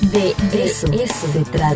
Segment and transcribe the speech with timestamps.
[0.00, 1.74] De eso, se, trata.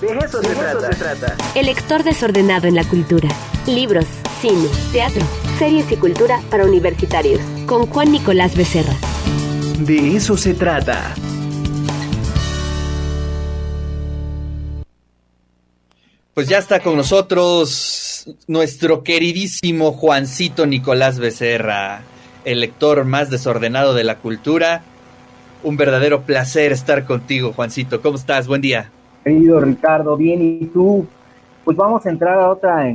[0.00, 0.92] De eso, se, trata.
[0.92, 1.36] se trata.
[1.56, 3.28] El lector desordenado en la cultura.
[3.66, 4.06] Libros,
[4.40, 5.22] cine, teatro,
[5.58, 7.40] series y cultura para universitarios.
[7.66, 8.94] Con Juan Nicolás Becerra.
[9.80, 11.14] De eso se trata.
[16.34, 22.02] Pues ya está con nosotros nuestro queridísimo Juancito Nicolás Becerra,
[22.44, 24.84] el lector más desordenado de la cultura
[25.62, 28.00] un verdadero placer estar contigo, Juancito.
[28.00, 28.46] ¿Cómo estás?
[28.46, 28.90] Buen día.
[29.22, 31.06] Querido Ricardo, bien, ¿y tú?
[31.64, 32.88] Pues vamos a entrar a otra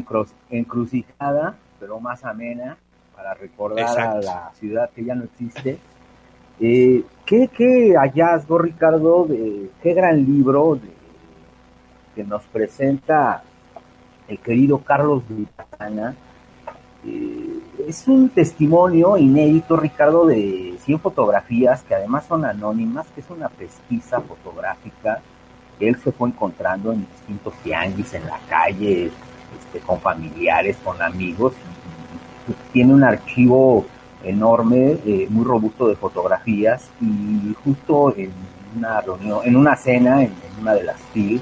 [0.49, 2.77] encrucijada, pero más amena,
[3.15, 5.77] para recordar a la ciudad que ya no existe.
[6.59, 10.79] Eh, ¿qué, ¿qué, hallazgo, Ricardo, de qué gran libro
[12.15, 13.43] que nos presenta
[14.27, 16.15] el querido Carlos Vitana?
[17.05, 23.29] Eh, es un testimonio inédito, Ricardo, de 100 fotografías que además son anónimas, que es
[23.29, 25.21] una pesquisa fotográfica
[25.79, 31.53] él se fue encontrando en distintos tianguis, en la calle, este, con familiares, con amigos.
[32.73, 33.85] Tiene un archivo
[34.23, 38.31] enorme, eh, muy robusto de fotografías y justo en
[38.75, 41.39] una reunión, en una cena, en, una de las FIL,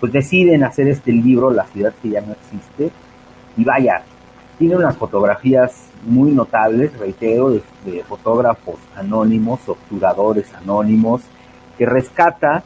[0.00, 2.90] pues deciden hacer este libro, La ciudad que ya no existe,
[3.58, 4.02] y vaya,
[4.58, 11.22] tiene unas fotografías muy notables, reitero, de, fotógrafos anónimos, obturadores anónimos,
[11.78, 12.62] que rescata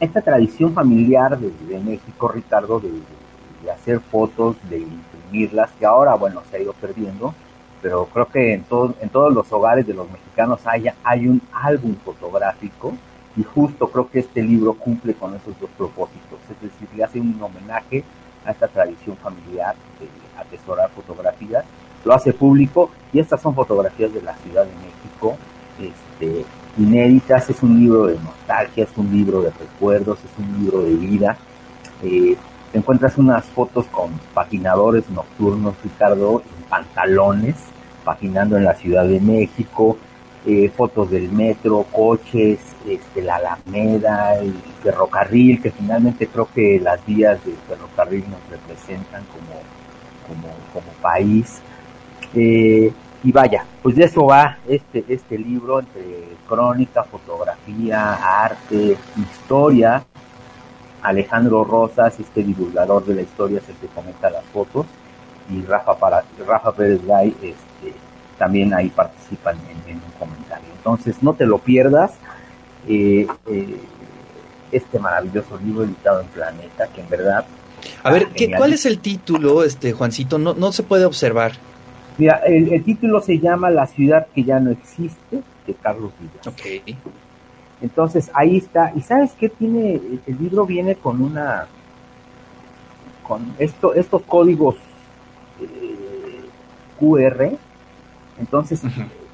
[0.00, 6.56] esta tradición familiar de, México, Ricardo, de, hacer fotos, de imprimirlas, que ahora, bueno, se
[6.56, 7.34] ha ido perdiendo,
[7.80, 8.64] pero creo que en,
[9.00, 12.92] en todos los hogares de los mexicanos hay, hay un álbum fotográfico
[13.36, 17.20] y justo creo que este libro cumple con esos dos propósitos, es decir, le hace
[17.20, 18.04] un homenaje
[18.44, 20.08] a esta tradición familiar de
[20.40, 21.64] atesorar fotografías,
[22.04, 25.36] lo hace público y estas son fotografías de la Ciudad de México,
[25.80, 26.44] este,
[26.78, 30.94] inéditas, es un libro de nostalgia, es un libro de recuerdos, es un libro de
[30.94, 31.36] vida.
[32.02, 32.36] Eh,
[32.72, 37.56] encuentras unas fotos con paginadores nocturnos, Ricardo, en pantalones,
[38.04, 39.96] paginando en la Ciudad de México,
[40.46, 47.04] eh, fotos del metro, coches, este, la Alameda, el ferrocarril, que finalmente creo que las
[47.06, 49.60] vías del ferrocarril nos representan como
[50.26, 51.60] como, país.
[52.34, 56.02] Eh, y vaya, pues de eso va este, este libro entre
[56.48, 60.04] crónica, fotografía, arte, historia.
[61.02, 64.86] Alejandro Rosas, este divulgador de la historia, es el que comenta las fotos.
[65.50, 67.94] Y Rafa, para, Rafa Pérez Gay este,
[68.38, 69.56] también ahí participan
[69.86, 70.68] en, un comentario.
[70.76, 72.12] Entonces, no te lo pierdas.
[72.88, 73.76] Eh, eh,
[74.72, 77.46] este maravilloso libro editado en Planeta, que en verdad
[78.02, 80.38] a ver, ¿qué, ¿cuál es el título, este Juancito?
[80.38, 81.52] No, no se puede observar.
[82.18, 86.46] Mira, el, título se llama La ciudad que ya no existe, de Carlos Villas.
[86.46, 86.96] Ok.
[87.82, 88.92] Entonces, ahí está.
[88.94, 90.00] ¿Y sabes qué tiene?
[90.26, 91.66] El libro viene con una...
[93.26, 94.76] con esto, estos códigos
[95.60, 96.40] eh,
[97.00, 97.56] QR.
[98.38, 98.80] Entonces,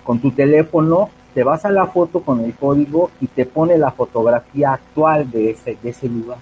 [0.04, 3.90] con tu teléfono te vas a la foto con el código y te pone la
[3.92, 6.38] fotografía actual de ese, de ese lugar.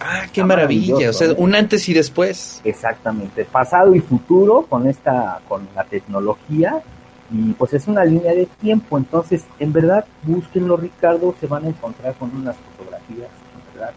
[0.00, 2.60] Ah, qué maravilla, o sea, un antes y después.
[2.64, 6.82] Exactamente, pasado y futuro con esta, con la tecnología
[7.30, 11.68] y pues es una línea de tiempo, entonces en verdad búsquenlo Ricardo, se van a
[11.68, 13.92] encontrar con unas fotografías, en verdad,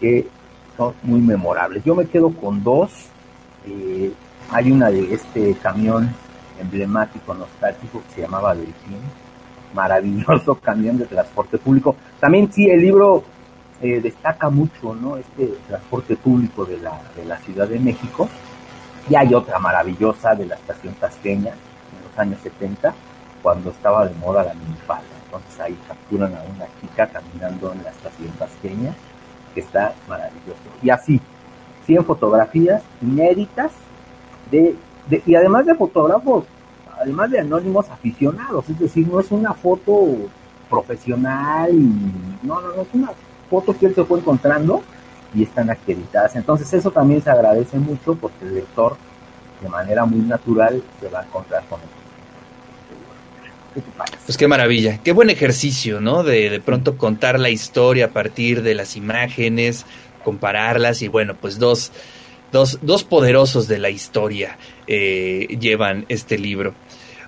[0.00, 0.26] que
[0.76, 1.84] son muy memorables.
[1.84, 2.90] Yo me quedo con dos,
[3.66, 4.12] eh,
[4.50, 6.14] hay una de este camión
[6.60, 9.00] emblemático, nostálgico que se llamaba Delfín,
[9.74, 11.96] maravilloso camión de transporte público.
[12.18, 13.24] También sí, el libro
[13.82, 15.16] eh, destaca mucho ¿no?
[15.16, 18.28] este transporte público de la, de la Ciudad de México.
[19.08, 22.94] Y hay otra maravillosa de la estación Tasqueña, en los años 70,
[23.42, 25.08] cuando estaba de moda la minifalda.
[25.24, 28.94] Entonces ahí capturan a una chica caminando en la estación Tasqueña,
[29.54, 30.60] que está maravilloso.
[30.82, 31.20] Y así,
[31.86, 33.72] 100 fotografías inéditas
[34.50, 34.76] de,
[35.08, 36.44] de, y además de fotógrafos,
[37.00, 40.16] además de anónimos aficionados, es decir, no es una foto
[40.68, 43.10] profesional y no, no, no es una
[43.50, 44.82] fotos que él se fue encontrando
[45.34, 46.36] y están acreditadas.
[46.36, 48.96] Entonces eso también se agradece mucho porque el lector
[49.60, 51.86] de manera muy natural se va a encontrar con él.
[54.24, 56.22] Pues qué maravilla, qué buen ejercicio, ¿no?
[56.24, 59.86] De, de pronto contar la historia a partir de las imágenes,
[60.24, 61.92] compararlas y bueno, pues dos,
[62.52, 64.56] dos, dos poderosos de la historia
[64.86, 66.74] eh, llevan este libro.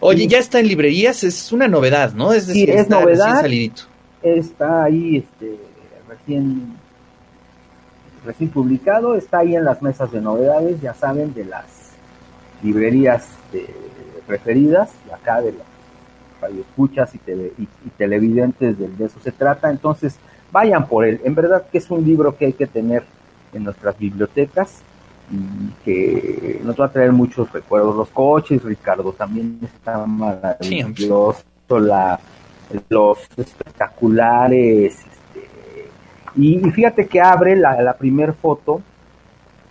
[0.01, 2.33] Oye, ya está en librerías, es una novedad, ¿no?
[2.33, 3.41] Es decir, es novedad.
[3.41, 3.83] Salidito.
[4.21, 5.57] Está ahí, este,
[6.09, 6.75] recién,
[8.25, 11.67] recién publicado, está ahí en las mesas de novedades, ya saben, de las
[12.65, 13.67] librerías de,
[14.27, 15.67] preferidas, de acá de las
[16.41, 17.19] radioescuchas y,
[17.63, 19.71] y, televidentes, de, eso se trata.
[19.71, 20.17] Entonces,
[20.51, 21.21] vayan por él.
[21.23, 23.05] En verdad que es un libro que hay que tener
[23.53, 24.83] en nuestras bibliotecas
[25.85, 27.97] que nos va a traer muchos recuerdos.
[27.97, 31.43] Los coches, Ricardo, también está maravilloso.
[31.69, 32.21] La,
[32.91, 34.99] los espectaculares.
[34.99, 35.89] Este,
[36.37, 38.83] y, fíjate que abre la, la primer foto,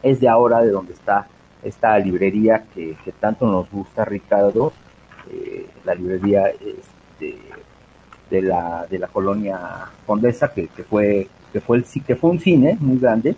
[0.01, 1.27] es de ahora, de donde está
[1.63, 4.73] esta librería que, tanto nos gusta, Ricardo,
[5.31, 7.37] eh, la librería este,
[8.29, 9.59] de, la, de la colonia
[10.05, 13.35] Condesa, que, fue que fue el que fue un cine muy grande,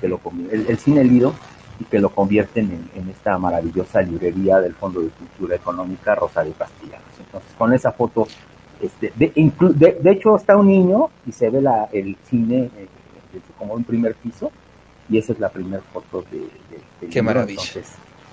[0.00, 0.20] que lo,
[0.50, 1.34] el, cine Lido,
[1.78, 7.06] y que lo convierten en, esta maravillosa librería del Fondo de Cultura Económica Rosario Castellanos.
[7.18, 8.26] Entonces, con esa foto,
[8.80, 9.32] este, de,
[10.00, 12.88] de, hecho está un niño y se ve la, el cine eh,
[13.58, 14.50] como un primer piso,
[15.08, 17.62] y esa es la primera foto de, Qué maravilla.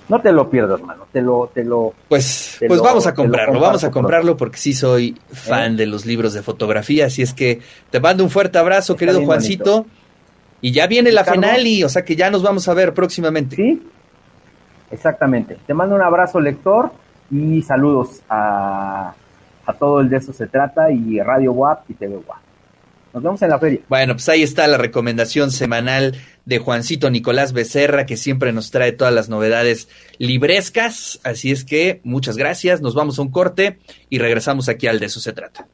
[0.09, 1.05] no te lo pierdas, mano.
[1.11, 1.93] Te lo, te lo.
[2.09, 5.77] Pues, pues vamos a comprarlo, vamos a comprarlo porque sí soy fan ¿Eh?
[5.77, 7.07] de los libros de fotografía.
[7.07, 9.85] Así es que te mando un fuerte abrazo, querido Juancito.
[10.63, 13.57] Y ya viene la Fenali, o sea que ya nos vamos a ver próximamente.
[13.57, 13.85] Sí,
[14.91, 15.57] exactamente.
[15.67, 16.89] Te mando un abrazo, lector,
[17.29, 19.13] y saludos a,
[19.65, 22.37] a todo el de eso se trata, y Radio WAP y TV WAP.
[23.13, 23.81] Nos vemos en la feria.
[23.89, 26.15] Bueno, pues ahí está la recomendación semanal
[26.45, 31.19] de Juancito Nicolás Becerra, que siempre nos trae todas las novedades librescas.
[31.25, 33.79] Así es que muchas gracias, nos vamos a un corte
[34.09, 35.67] y regresamos aquí al de eso se trata.